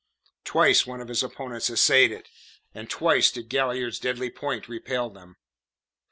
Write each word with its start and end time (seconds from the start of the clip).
Twice 0.45 0.87
one 0.87 0.99
of 0.99 1.09
his 1.09 1.21
opponents 1.21 1.69
essayed 1.69 2.11
it, 2.11 2.27
and 2.73 2.89
twice 2.89 3.29
did 3.29 3.49
Galliard's 3.49 3.99
deadly 3.99 4.31
point 4.31 4.67
repel 4.67 5.15
him. 5.15 5.35